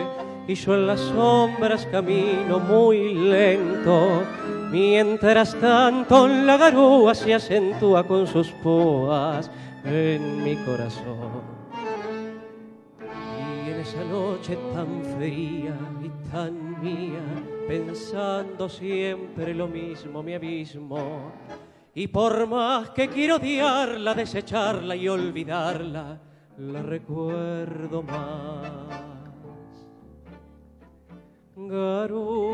y 0.48 0.54
yo 0.54 0.74
en 0.74 0.86
las 0.86 1.00
sombras 1.00 1.86
camino 1.86 2.58
muy 2.58 3.14
lento. 3.14 4.22
Mientras 4.70 5.54
tanto 5.60 6.26
la 6.26 6.56
garúa 6.56 7.14
se 7.14 7.34
acentúa 7.34 8.04
con 8.06 8.26
sus 8.26 8.50
púas 8.50 9.50
en 9.84 10.42
mi 10.42 10.56
corazón. 10.56 11.52
Y 13.66 13.70
en 13.70 13.80
esa 13.80 14.02
noche 14.04 14.58
tan 14.74 15.02
fría 15.16 15.76
y 16.02 16.30
tan 16.30 16.80
mía, 16.82 17.20
pensando 17.66 18.68
siempre 18.68 19.54
lo 19.54 19.68
mismo, 19.68 20.22
mi 20.22 20.34
abismo. 20.34 21.32
Y 21.94 22.08
por 22.08 22.46
más 22.46 22.90
que 22.90 23.08
quiero 23.08 23.36
odiarla, 23.36 24.14
desecharla 24.14 24.96
y 24.96 25.08
olvidarla, 25.08 26.20
la 26.56 26.82
recuerdo 26.82 28.02
más. 28.02 29.02
Garúa, 31.54 32.52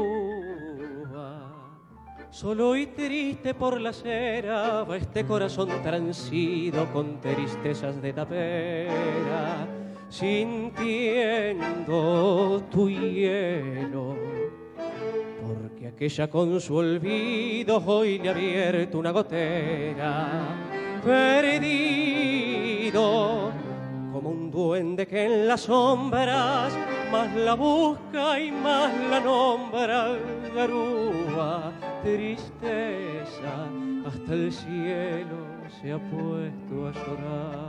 solo 2.31 2.75
y 2.77 2.87
triste 2.89 3.55
por 3.55 3.81
la 3.81 3.93
cera 3.93 4.83
va 4.83 4.97
este 4.97 5.25
corazón 5.25 5.69
transido 5.83 6.93
con 6.93 7.21
tristezas 7.21 8.03
de 8.03 8.13
tapera, 8.13 9.69
sintiendo 10.09 11.61
tu 12.71 12.89
hielo 12.91 14.38
porque 15.89 16.07
aquella 16.07 16.29
con 16.29 16.61
su 16.61 16.75
olvido 16.77 17.83
hoy 17.87 18.19
le 18.19 18.29
ha 18.29 18.33
abierto 18.33 18.99
una 18.99 19.11
gotera, 19.11 20.29
perdido 21.03 22.93
como 24.13 24.29
un 24.31 24.51
duende 24.51 25.07
que 25.07 25.25
en 25.25 25.49
las 25.49 25.63
sombras 25.63 26.75
más 27.11 27.35
la 27.35 27.55
busca 27.55 28.39
y 28.39 28.53
más 28.53 28.93
la 29.11 29.21
nombra 29.21 30.19
garúa, 30.55 31.73
tristeza, 32.03 33.69
hasta 34.07 34.35
el 34.35 34.53
cielo 34.53 35.47
se 35.81 35.93
ha 35.93 35.99
puesto 35.99 36.89
a 36.89 36.93
llorar. 36.93 37.68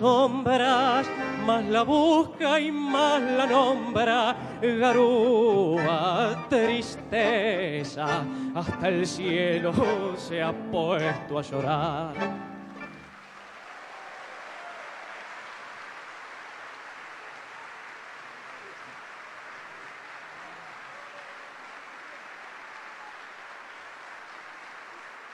Sombras 0.00 1.06
más 1.44 1.62
la 1.66 1.82
busca 1.82 2.58
y 2.58 2.72
más 2.72 3.20
la 3.20 3.46
nombra. 3.46 4.34
Garúa, 4.62 6.46
tristeza, 6.48 8.24
hasta 8.54 8.88
el 8.88 9.06
cielo 9.06 10.16
se 10.16 10.42
ha 10.42 10.52
puesto 10.52 11.38
a 11.38 11.42
llorar. 11.42 12.14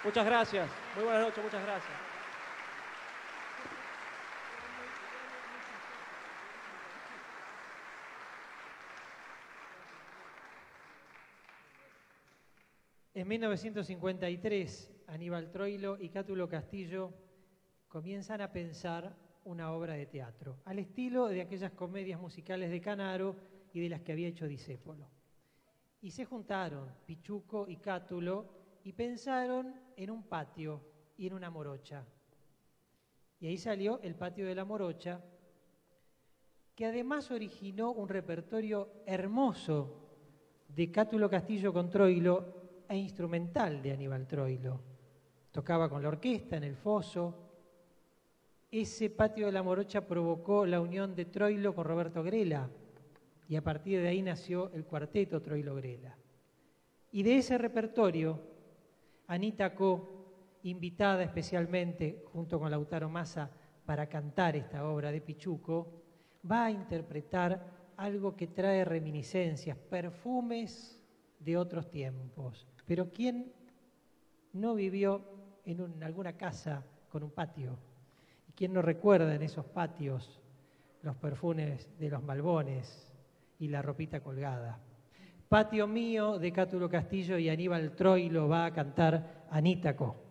Muchas 0.03 0.27
gracias. 0.27 0.69
Muy 0.97 1.05
buenas 1.05 1.23
noches, 1.23 1.45
muchas 1.45 1.62
gracias. 1.62 2.16
En 13.17 13.27
1953, 13.29 14.93
Aníbal 15.07 15.51
Troilo 15.51 15.97
y 15.99 16.11
Cátulo 16.11 16.47
Castillo 16.51 17.14
comienzan 17.89 18.43
a 18.43 18.53
pensar 18.53 19.17
una 19.45 19.73
obra 19.73 19.95
de 19.95 20.05
teatro, 20.05 20.59
al 20.67 20.81
estilo 20.81 21.27
de 21.29 21.41
aquellas 21.41 21.73
comedias 21.73 22.21
musicales 22.21 22.71
de 22.71 22.79
Canaro 22.79 23.35
y 23.73 23.81
de 23.81 23.89
las 23.89 24.03
que 24.03 24.12
había 24.12 24.29
hecho 24.29 24.47
Disépolo. 24.47 25.09
Y 26.03 26.11
se 26.11 26.27
juntaron 26.27 26.91
Pichuco 27.07 27.67
y 27.67 27.79
Cátulo 27.79 28.51
y 28.85 28.93
pensaron 28.93 29.75
en 29.97 30.11
un 30.11 30.25
patio 30.25 30.83
y 31.17 31.27
en 31.27 31.33
una 31.33 31.49
morocha. 31.49 32.05
Y 33.41 33.47
ahí 33.47 33.57
salió 33.57 33.99
el 34.03 34.14
patio 34.14 34.45
de 34.45 34.55
la 34.55 34.67
morocha, 34.67 35.25
que 36.75 36.85
además 36.85 37.31
originó 37.31 37.93
un 37.93 38.11
repertorio 38.11 38.93
hermoso 39.07 40.03
de 40.69 40.91
Cátulo 40.91 41.31
Castillo 41.31 41.73
con 41.73 41.89
Troilo 41.89 42.55
e 42.89 42.97
instrumental 42.97 43.82
de 43.82 43.93
Aníbal 43.93 44.26
Troilo. 44.26 44.80
Tocaba 45.51 45.89
con 45.89 46.03
la 46.03 46.09
orquesta 46.09 46.57
en 46.57 46.64
el 46.64 46.76
foso. 46.76 47.34
Ese 48.70 49.11
patio 49.11 49.47
de 49.47 49.53
la 49.53 49.62
morocha 49.62 50.07
provocó 50.07 50.66
la 50.66 50.80
unión 50.80 51.14
de 51.14 51.24
Troilo 51.26 51.74
con 51.74 51.84
Roberto 51.84 52.22
Grela 52.22 52.68
y 53.49 53.57
a 53.57 53.62
partir 53.62 54.01
de 54.01 54.09
ahí 54.09 54.22
nació 54.22 54.70
el 54.72 54.84
cuarteto 54.84 55.41
Troilo-Grela. 55.41 56.16
Y 57.12 57.22
de 57.22 57.39
ese 57.39 57.57
repertorio, 57.59 58.41
Anita 59.28 59.74
Co, 59.74 60.59
invitada 60.64 61.22
especialmente 61.22 62.24
junto 62.32 62.59
con 62.59 62.70
Lautaro 62.70 63.09
Massa 63.09 63.51
para 63.84 64.09
cantar 64.09 64.57
esta 64.57 64.87
obra 64.89 65.12
de 65.12 65.20
Pichuco, 65.20 66.03
va 66.51 66.66
a 66.66 66.70
interpretar 66.70 67.93
algo 67.97 68.37
que 68.37 68.49
trae 68.49 68.84
reminiscencias, 68.84 69.78
perfumes 69.78 71.01
de 71.39 71.57
otros 71.57 71.91
tiempos. 71.91 72.66
Pero 72.87 73.11
¿quién 73.12 73.53
no 74.53 74.74
vivió 74.74 75.22
en 75.64 76.03
alguna 76.03 76.37
casa 76.37 76.84
con 77.11 77.22
un 77.22 77.30
patio? 77.30 77.76
¿Y 78.49 78.53
quién 78.53 78.72
no 78.72 78.80
recuerda 78.80 79.34
en 79.34 79.43
esos 79.43 79.66
patios 79.66 80.41
los 81.03 81.16
perfumes 81.16 81.89
de 81.99 82.11
los 82.11 82.22
malbones 82.22 83.12
y 83.59 83.68
la 83.68 83.82
ropita 83.82 84.20
colgada? 84.20 84.78
Patio 85.49 85.87
mío 85.87 86.39
de 86.39 86.53
Cátulo 86.53 86.89
Castillo 86.89 87.39
y 87.39 87.49
Aníbal 87.49 87.95
Troy 87.95 88.28
lo 88.30 88.49
va 88.49 88.66
a 88.66 88.72
cantar 88.72 89.47
Anítaco. 89.51 90.26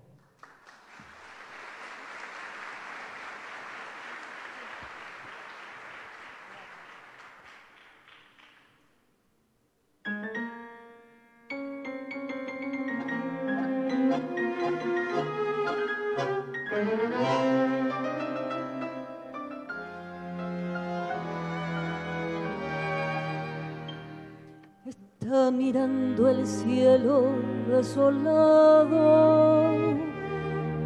Cielo 26.56 27.36
desolado, 27.68 28.96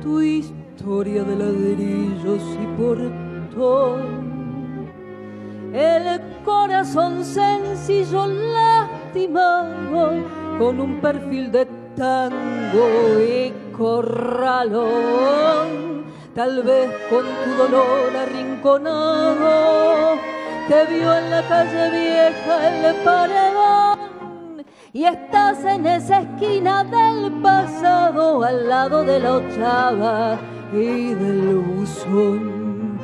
tu 0.02 0.20
historia 0.22 1.24
de 1.24 1.36
ladrillos 1.36 2.42
y 2.64 2.66
portón, 2.80 4.00
el 5.74 6.22
corazón 6.44 7.24
sencillo 7.24 8.26
lastimado 8.28 10.14
con 10.58 10.80
un 10.80 11.00
perfil 11.02 11.52
de 11.52 11.68
tango 11.96 13.20
y 13.20 13.54
corralón, 13.78 14.88
tal 16.34 16.64
vez 16.64 16.90
con 17.10 17.26
tu 17.44 17.52
dolor 17.62 18.16
arrinconado, 18.16 20.18
te 20.68 20.86
vio 20.86 21.14
en 21.16 21.30
la 21.30 21.48
calle 21.48 21.92
vieja 21.92 22.90
el 22.90 22.96
paredón 23.04 23.59
y 24.94 25.04
estás 25.04 25.64
en 25.66 25.86
esa 25.86 26.22
esquina 26.22 26.84
del 26.84 27.32
pasado 27.42 28.44
al 28.44 28.68
lado 28.68 29.04
de 29.04 29.20
la 29.20 29.34
ochava 29.36 30.40
y 30.74 31.14
del 31.14 31.58
buzón. 31.60 33.00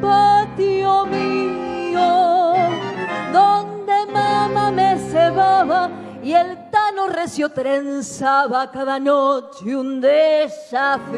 Patio 0.00 1.06
mío, 1.06 2.54
donde 3.32 4.06
mamá 4.12 4.70
me 4.70 4.98
cebaba 4.98 5.90
y 6.22 6.32
el 6.34 6.70
tano 6.70 7.08
recio 7.08 7.48
trenzaba 7.48 8.70
cada 8.70 8.98
noche 8.98 9.74
un 9.76 10.00
desafío. 10.00 11.16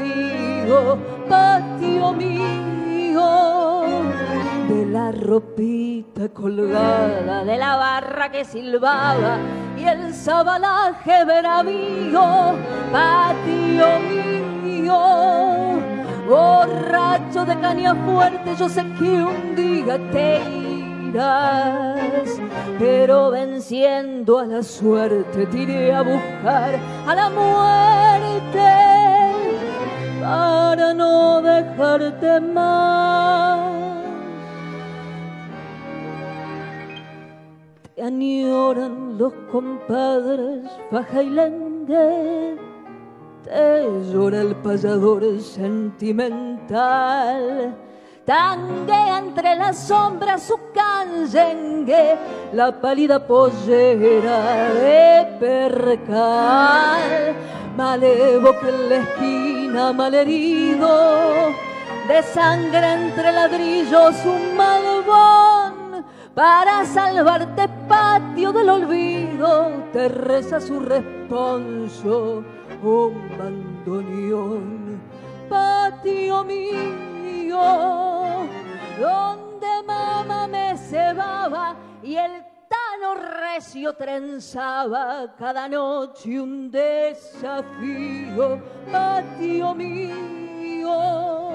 Patio 1.28 2.12
mío, 2.12 3.61
la 4.92 5.10
ropita 5.10 6.28
colgada, 6.28 7.44
de 7.44 7.56
la 7.56 7.76
barra 7.76 8.30
que 8.30 8.44
silbaba 8.44 9.38
y 9.74 9.84
el 9.84 10.12
sabalaje 10.12 11.24
bravío, 11.24 12.54
patio 12.92 13.86
mío. 14.10 14.98
Borracho 16.28 17.46
de 17.46 17.58
caña 17.58 17.94
fuerte, 17.94 18.54
yo 18.58 18.68
sé 18.68 18.84
que 18.98 19.22
un 19.22 19.56
día 19.56 19.98
te 20.10 20.42
irás, 21.08 22.38
pero 22.78 23.30
venciendo 23.30 24.40
a 24.40 24.44
la 24.44 24.62
suerte 24.62 25.46
te 25.46 25.58
iré 25.58 25.94
a 25.94 26.02
buscar 26.02 26.78
a 27.06 27.14
la 27.14 27.30
muerte 27.30 28.68
para 30.20 30.92
no 30.92 31.40
dejarte 31.40 32.40
más. 32.40 33.91
Añoran 38.02 39.16
los 39.16 39.32
compadres 39.50 40.68
faja 40.90 41.22
y 41.22 41.30
lengue, 41.30 42.58
te 43.44 43.86
llora 44.12 44.40
el 44.40 44.56
payador 44.56 45.40
sentimental. 45.40 47.76
Tanguea 48.24 49.18
entre 49.18 49.54
las 49.56 49.78
sombras 49.78 50.42
su 50.42 50.58
canyengue, 50.72 52.16
la 52.52 52.80
pálida 52.80 53.26
pollera 53.26 54.72
de 54.74 55.26
percal. 55.38 57.34
Malevo 57.76 58.58
que 58.60 58.68
en 58.68 58.88
la 58.88 58.96
esquina 58.96 59.92
malherido 59.92 61.50
de 62.08 62.22
sangre 62.22 62.92
entre 62.92 63.32
ladrillos 63.32 64.16
un 64.24 64.56
malvón 64.56 65.81
para 66.34 66.84
salvarte 66.86 67.68
patio 67.88 68.52
del 68.52 68.68
olvido 68.70 69.84
te 69.92 70.08
reza 70.08 70.60
su 70.60 70.80
responso 70.80 72.42
un 72.82 73.28
bandoneón. 73.38 75.00
Patio 75.48 76.44
mío 76.44 77.60
donde 78.98 79.82
mamá 79.86 80.48
me 80.48 80.76
cebaba 80.76 81.76
y 82.02 82.16
el 82.16 82.32
tano 82.68 83.14
recio 83.14 83.92
trenzaba 83.92 85.34
cada 85.38 85.68
noche 85.68 86.40
un 86.40 86.70
desafío. 86.70 88.58
Patio 88.90 89.74
mío 89.74 91.51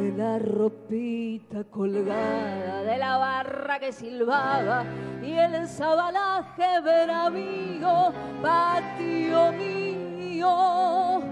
de 0.00 0.12
la 0.12 0.38
ropita 0.38 1.64
colgada, 1.64 2.82
de 2.82 2.96
la 2.96 3.18
barra 3.18 3.78
que 3.78 3.92
silbaba 3.92 4.84
y 5.22 5.32
el 5.32 5.68
sabalaje 5.68 6.80
bravío, 6.80 8.12
patio 8.42 9.52
mío. 9.52 11.22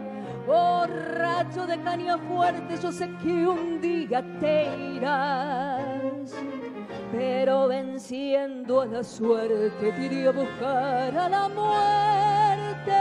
Borracho 0.46 1.66
de 1.66 1.80
caña 1.80 2.18
fuerte, 2.18 2.76
yo 2.82 2.92
sé 2.92 3.08
que 3.22 3.46
un 3.46 3.80
día 3.80 4.22
te 4.38 4.68
irás, 4.94 6.34
pero 7.10 7.68
venciendo 7.68 8.82
a 8.82 8.86
la 8.86 9.02
suerte 9.02 9.92
te 9.92 10.04
iré 10.04 10.28
a 10.28 10.32
buscar 10.32 11.16
a 11.16 11.28
la 11.28 11.48
muerte 11.48 12.92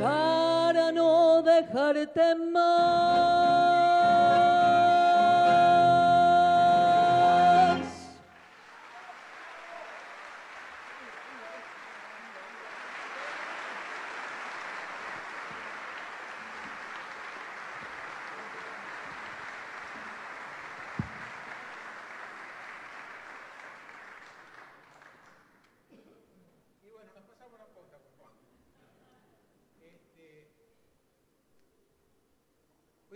para 0.00 0.92
no 0.92 1.42
dejarte 1.42 2.34
más. 2.52 3.81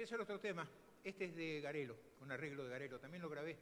Hacer 0.06 0.20
otro 0.20 0.38
tema. 0.38 0.64
Este 1.02 1.24
es 1.24 1.34
de 1.34 1.60
Garelo, 1.60 1.96
con 2.20 2.30
arreglo 2.30 2.62
de 2.62 2.70
Garelo. 2.70 3.00
También 3.00 3.22
lo 3.22 3.28
grabé. 3.28 3.56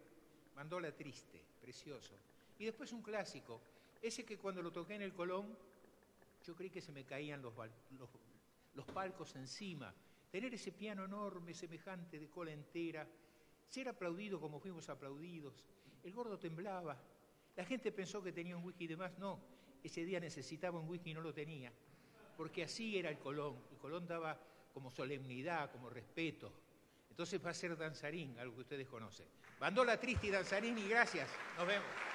Mandola 0.54 0.94
Triste, 0.94 1.40
precioso. 1.58 2.18
Y 2.58 2.66
después 2.66 2.92
un 2.92 3.00
clásico. 3.00 3.62
Ese 4.02 4.26
que 4.26 4.36
cuando 4.36 4.60
lo 4.60 4.70
toqué 4.70 4.96
en 4.96 5.00
el 5.00 5.14
Colón, 5.14 5.56
yo 6.44 6.54
creí 6.54 6.68
que 6.68 6.82
se 6.82 6.92
me 6.92 7.06
caían 7.06 7.40
los, 7.40 7.54
los, 7.98 8.10
los 8.74 8.84
palcos 8.84 9.34
encima. 9.36 9.94
Tener 10.30 10.52
ese 10.52 10.70
piano 10.72 11.06
enorme, 11.06 11.54
semejante 11.54 12.18
de 12.18 12.28
cola 12.28 12.52
entera. 12.52 13.08
Ser 13.70 13.88
aplaudido 13.88 14.38
como 14.38 14.60
fuimos 14.60 14.86
aplaudidos. 14.90 15.64
El 16.02 16.12
gordo 16.12 16.38
temblaba. 16.38 17.00
La 17.56 17.64
gente 17.64 17.90
pensó 17.90 18.22
que 18.22 18.32
tenía 18.32 18.54
un 18.54 18.64
whisky 18.64 18.86
de 18.86 18.98
más. 18.98 19.18
No, 19.18 19.40
ese 19.82 20.04
día 20.04 20.20
necesitaba 20.20 20.78
un 20.78 20.90
whisky 20.90 21.12
y 21.12 21.14
no 21.14 21.22
lo 21.22 21.32
tenía. 21.32 21.72
Porque 22.36 22.64
así 22.64 22.98
era 22.98 23.08
el 23.08 23.18
Colón. 23.18 23.56
El 23.72 23.78
Colón 23.78 24.06
daba 24.06 24.38
como 24.74 24.90
solemnidad, 24.90 25.70
como 25.70 25.88
respeto. 25.88 26.52
Entonces 27.08 27.40
va 27.42 27.50
a 27.50 27.54
ser 27.54 27.78
danzarín, 27.78 28.36
algo 28.40 28.56
que 28.56 28.62
ustedes 28.62 28.88
conocen. 28.88 29.26
Bandola 29.60 29.98
triste 29.98 30.30
danzarín 30.30 30.76
y 30.76 30.88
gracias. 30.88 31.30
Nos 31.56 31.66
vemos. 31.66 32.13